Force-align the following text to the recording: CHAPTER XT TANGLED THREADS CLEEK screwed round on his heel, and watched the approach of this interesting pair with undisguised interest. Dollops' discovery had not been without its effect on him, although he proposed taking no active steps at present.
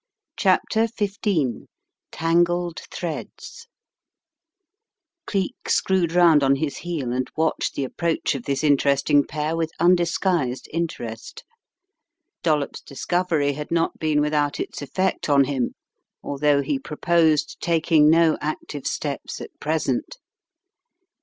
CHAPTER 0.35 0.87
XT 0.87 1.67
TANGLED 2.11 2.81
THREADS 2.89 3.67
CLEEK 5.27 5.69
screwed 5.69 6.13
round 6.13 6.41
on 6.41 6.55
his 6.55 6.77
heel, 6.77 7.11
and 7.13 7.29
watched 7.37 7.75
the 7.75 7.83
approach 7.83 8.33
of 8.33 8.45
this 8.45 8.63
interesting 8.63 9.23
pair 9.23 9.55
with 9.55 9.69
undisguised 9.79 10.67
interest. 10.73 11.43
Dollops' 12.41 12.81
discovery 12.81 13.53
had 13.53 13.69
not 13.69 13.99
been 13.99 14.21
without 14.21 14.59
its 14.59 14.81
effect 14.81 15.29
on 15.29 15.43
him, 15.43 15.75
although 16.23 16.63
he 16.63 16.79
proposed 16.79 17.57
taking 17.61 18.09
no 18.09 18.39
active 18.41 18.87
steps 18.87 19.39
at 19.39 19.51
present. 19.59 20.17